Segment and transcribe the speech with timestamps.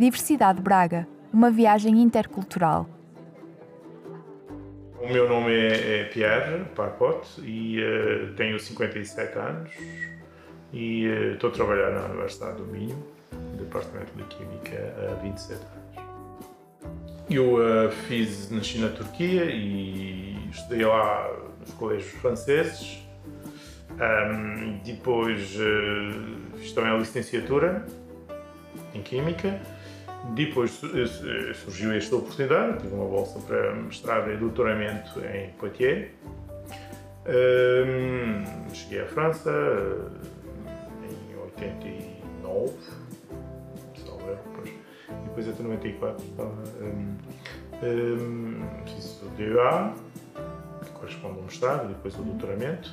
[0.00, 2.88] Diversidade Braga, uma viagem intercultural.
[4.98, 9.70] O meu nome é, é Pierre Parcote e uh, tenho 57 anos
[10.72, 12.96] e uh, estou a trabalhar na Universidade do Minho,
[13.58, 16.94] Departamento de Química, há 27 anos.
[17.28, 21.30] Eu uh, fiz, nasci na Turquia e estudei lá
[21.60, 23.06] nos colégios franceses.
[23.90, 27.84] Um, depois uh, fiz também a licenciatura
[28.94, 29.60] em Química
[30.34, 36.10] depois eh, surgiu esta oportunidade, tive uma bolsa para mestrado e doutoramento em Poitiers.
[38.72, 39.50] cheguei à França
[41.02, 42.74] em 89,
[43.94, 44.74] depois,
[45.24, 46.54] depois até 94 estava,
[48.86, 49.92] fiz o DEA,
[50.84, 52.90] que corresponde ao mestrado, depois o doutoramento.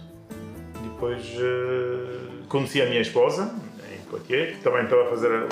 [0.84, 3.54] Depois uh, conheci a minha esposa
[3.92, 5.48] em Poitiers, que também estava a fazer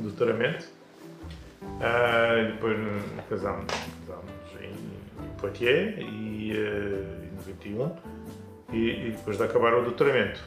[0.00, 0.79] doutoramento.
[1.80, 2.76] Uh, depois
[3.30, 3.72] casámos,
[4.06, 7.96] casámos em Poitiers e, uh, em 91
[8.70, 10.46] e, e, depois de acabar o doutoramento.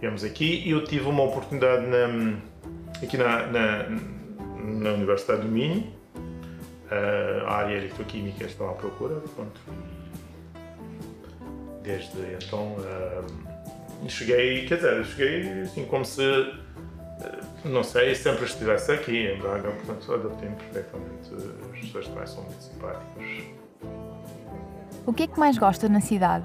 [0.00, 2.36] Viemos aqui e eu tive uma oportunidade na,
[3.00, 5.92] aqui na, na, na, Universidade do Minho,
[6.90, 9.60] uh, a área eletroquímica estava à procura, pronto,
[11.84, 12.78] desde então
[14.08, 16.20] cheguei, quer dizer, cheguei assim como se
[17.64, 21.34] não sei, sempre estivesse aqui em Braga, portanto adaptei-me perfeitamente.
[21.72, 23.44] As pessoas também são muito simpáticas.
[25.06, 26.44] O que é que mais gosta na cidade?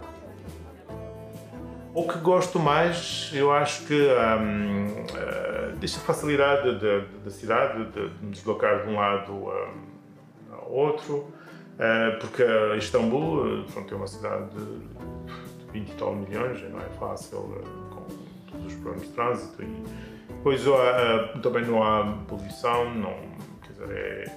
[1.93, 6.79] O que gosto mais, eu acho que um, uh, eh, desta facilidade
[7.23, 12.43] da cidade, de, de me deslocar de um lado um, ao outro, uh, porque
[12.77, 17.89] Istambul pronto, é uma cidade de, de 20 e tal milhões, não é fácil, uh,
[17.89, 18.05] com
[18.51, 20.16] todos os problemas de trânsito e
[20.47, 23.17] Pois uh, também não há poluição, não,
[23.63, 24.31] quer dizer, é,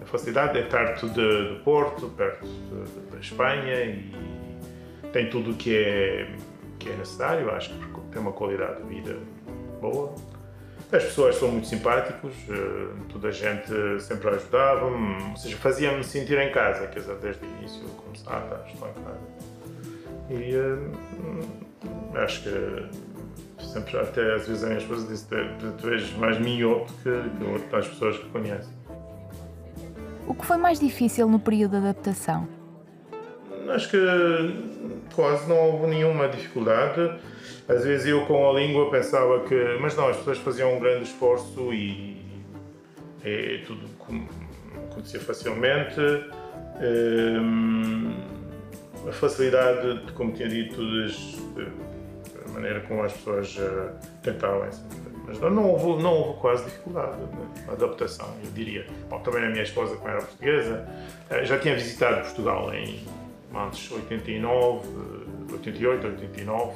[0.00, 2.46] a facilidade é perto de, Porto, perto
[3.10, 4.10] da Espanha e
[5.12, 6.34] tem tudo o que é,
[6.78, 9.18] que é necessário, acho que tem uma qualidade de vida
[9.78, 10.14] boa.
[10.90, 16.38] As pessoas são muito simpáticos, uh, toda a gente sempre ajudava-me, ou seja, fazia-me sentir
[16.38, 19.20] em casa, quer dizer, desde o início, como ah, estou em casa.
[20.30, 23.11] E uh, acho que
[23.66, 25.26] sempre, até às vezes a minha esposa disse
[25.80, 28.72] tu és mais minhoto que, que outras pessoas que conhecem.
[30.26, 32.48] O que foi mais difícil no período de adaptação?
[33.68, 33.98] Acho que
[35.14, 37.18] quase não houve nenhuma dificuldade.
[37.68, 39.78] Às vezes eu com a língua pensava que.
[39.80, 42.20] Mas não, as pessoas faziam um grande esforço e,
[43.24, 43.86] e tudo
[44.90, 46.00] acontecia facilmente.
[46.80, 48.12] Um,
[49.08, 51.36] a facilidade, como tinha dito, das,
[52.52, 53.90] maneira como as pessoas uh,
[54.22, 54.68] tentavam
[55.26, 57.16] mas não, houve, não houve quase dificuldade
[57.66, 58.86] na adaptação, eu diria.
[59.08, 60.86] Bom, também a minha esposa, como era portuguesa,
[61.30, 63.04] uh, já tinha visitado Portugal em
[63.54, 64.88] antes 89,
[65.52, 66.74] 88, 89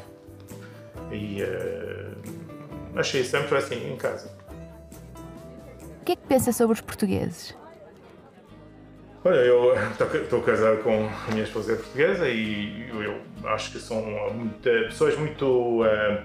[1.12, 4.31] e uh, achei sempre assim em casa.
[6.00, 7.56] O que é que pensa sobre os portugueses?
[9.26, 9.75] Olha, eu
[10.22, 14.00] estou casado com a minha esposa é portuguesa e eu acho que são
[14.32, 16.22] muita, pessoas muito uh,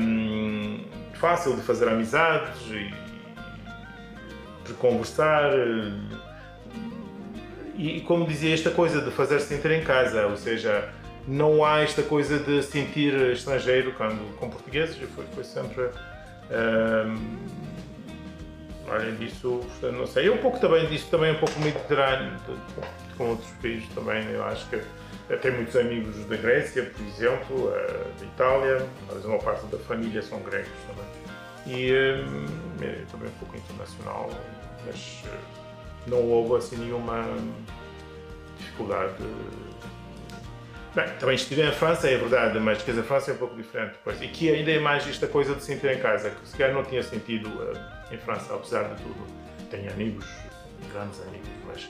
[0.00, 2.90] um, fácil de fazer amizades e
[4.66, 5.50] de conversar.
[7.76, 10.88] E, como dizia, esta coisa de fazer -se sentir em casa, ou seja,
[11.28, 15.82] não há esta coisa de sentir estrangeiro quando com portugueses, foi, foi sempre.
[15.82, 17.61] Uh,
[18.88, 22.32] além disso, não sei, é um pouco também disso, também é um pouco mediterrâneo,
[23.16, 24.80] com outros países também, eu acho que
[25.40, 30.20] tenho muitos amigos da Grécia, por exemplo, eh, da Itália, mas uma parte da família
[30.22, 31.22] são gregos também.
[31.66, 32.46] E hum,
[32.82, 34.28] é também um pouco internacional,
[34.84, 35.38] mas eh,
[36.06, 37.24] não houve assim nenhuma
[38.58, 39.14] dificuldade.
[40.94, 43.56] Bem, também estive em França, é verdade, mas quer dizer, a França é um pouco
[43.56, 43.94] diferente.
[44.04, 44.20] Pois.
[44.20, 46.84] E que ainda é mais esta coisa de sentir em casa, que se calhar não
[46.84, 49.26] tinha sentido uh, em França, apesar de tudo.
[49.70, 50.26] Tenho amigos,
[50.92, 51.88] grandes amigos, mas,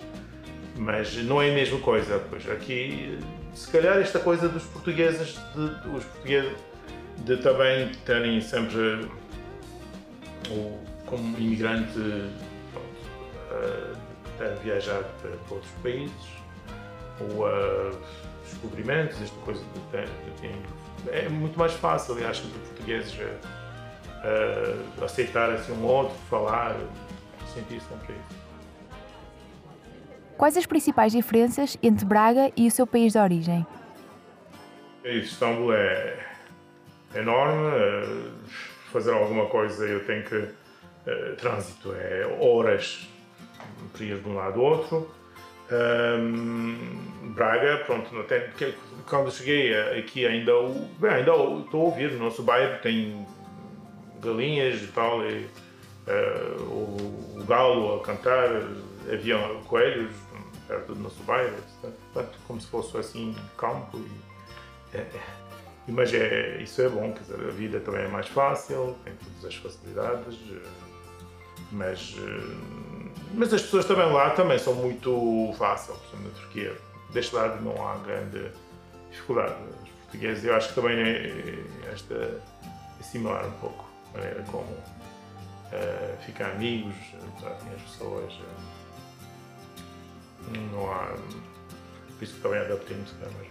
[0.77, 2.23] mas não é a mesma coisa.
[2.31, 3.19] Pois aqui,
[3.55, 6.53] se calhar, esta coisa dos portugueses, de, os portugueses
[7.25, 9.09] de também terem sempre,
[10.49, 11.99] ou como imigrante,
[12.73, 12.97] pronto,
[13.51, 16.29] uh, viajar para, para outros países,
[17.21, 17.99] ou uh,
[18.53, 23.15] descobrimentos, esta coisa de, de, de, é muito mais fácil, eu acho, que os portugueses
[23.15, 26.77] uh, aceitar assim, um outro, falar,
[27.53, 28.43] sentir sempre isso.
[30.37, 33.67] Quais as principais diferenças entre Braga e o seu país de origem?
[35.05, 36.19] Istambul é
[37.15, 38.43] enorme,
[38.93, 43.09] fazer alguma coisa eu tenho que uh, trânsito é horas
[43.93, 45.22] para ir de um lado ao outro.
[45.73, 48.75] Um, Braga, pronto, tem,
[49.09, 50.53] quando cheguei aqui ainda,
[50.99, 53.27] bem, ainda estou a ouvir, no nosso bairro tem
[54.21, 55.47] galinhas e tal, e,
[56.07, 58.49] uh, o, o, galo a cantar,
[59.11, 60.15] havia coelhos
[60.69, 63.99] perto do nosso bairro, portanto, como se fosse assim campo.
[64.93, 65.21] E, é, é,
[65.89, 69.45] mas é, isso é bom, quer dizer, a vida também é mais fácil, tem todas
[69.47, 70.39] as facilidades,
[71.73, 72.15] mas
[73.35, 76.77] mas as pessoas também lá também são muito fáceis, na Turquia.
[77.13, 78.51] Deste lado não há grande
[79.11, 79.55] dificuldade.
[79.83, 84.65] Os portugueses, eu acho que também é, esta é similar um pouco, a maneira como
[84.65, 86.95] uh, ficar amigos,
[87.41, 88.33] tratem as pessoas.
[88.35, 88.73] Uh,
[90.73, 91.15] não há.
[92.19, 93.49] Por isso que também adaptei-me, se calhar, mais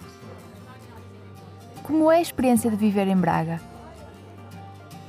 [1.83, 3.59] Como é a experiência de viver em Braga?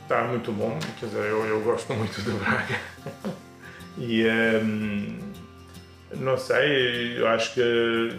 [0.02, 2.80] Está muito bom, quer dizer, eu, eu gosto muito de Braga.
[3.98, 5.18] E um,
[6.16, 8.16] não sei, eu acho que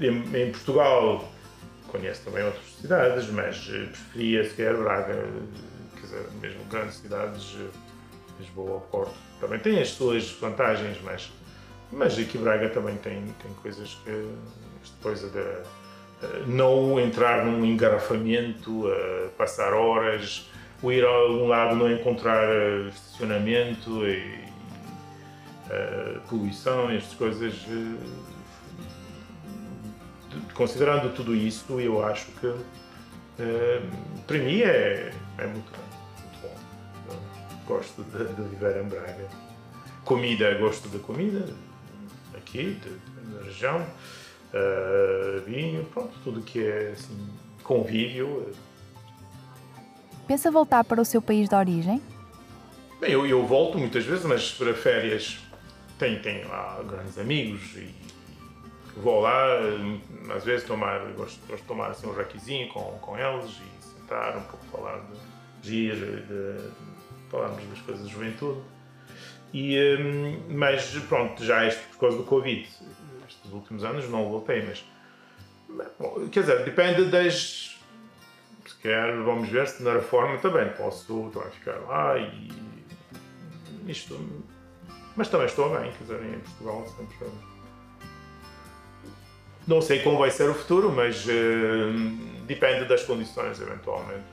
[0.00, 1.28] em, em, Portugal
[1.88, 5.26] conheço também outras cidades, mas preferia sequer Braga,
[5.94, 7.56] quer dizer, mesmo grandes cidades,
[8.38, 11.30] Lisboa, Porto, também tem as suas vantagens, mas,
[11.90, 14.28] mas aqui Braga também tem, tem coisas que
[14.82, 18.84] esta coisa de não entrar num engarrafamento,
[19.36, 20.48] passar horas
[20.82, 24.44] o ir a algum lado não encontrar uh, estacionamento e
[25.68, 27.54] uh, poluição, estas coisas.
[27.68, 27.98] Uh,
[30.54, 32.52] considerando tudo isso, eu acho que
[34.26, 36.54] para mim é, é muito, muito bom.
[37.08, 39.28] Eu gosto de, de, viver em Braga.
[40.04, 41.54] Comida, gosto da comida
[42.34, 42.78] aqui,
[43.34, 43.86] da região.
[45.46, 47.28] vinho, pronto, tudo que é assim,
[47.62, 48.52] convívio
[50.32, 52.00] Pensa voltar para o seu país de origem?
[52.98, 55.38] Bem, eu, eu volto muitas vezes, mas para férias
[55.98, 57.94] tenho, tenho lá grandes amigos e
[58.96, 59.58] vou lá,
[60.34, 64.38] às vezes tomar, gosto, gosto de tomar assim, um raquizinho com, com eles e sentar
[64.38, 65.00] um pouco, falar
[65.60, 66.70] de, de ir, de,
[67.30, 68.62] falarmos das coisas da juventude.
[69.52, 72.66] E, hum, mas pronto, já isto por causa do Covid,
[73.28, 74.82] estes últimos anos não voltei, mas
[75.98, 77.61] bom, quer dizer, depende das
[78.82, 82.50] quer, vamos ver se na reforma também posso também ficar lá e
[83.86, 84.18] isto.
[85.16, 87.30] Mas também estou bem, quer dizer, em Portugal sempre.
[89.66, 91.30] Não sei como vai ser o futuro, mas uh,
[92.46, 94.24] depende das condições, eventualmente.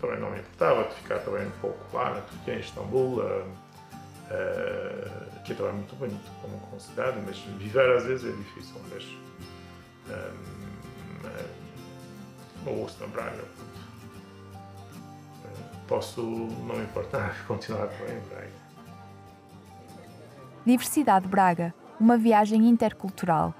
[0.00, 3.22] Também não me importava de ficar também um pouco lá na Turquia, em Istambul, uh,
[3.22, 3.46] uh,
[5.44, 8.74] que também é muito bonito como, cidade, mas viver às vezes é difícil.
[8.90, 9.04] Mas,
[11.22, 11.28] ou
[13.00, 13.44] na Braga.
[15.88, 18.50] Posso não me importar continuar em Braga.
[20.64, 23.54] Diversidade Braga, uma viagem intercultural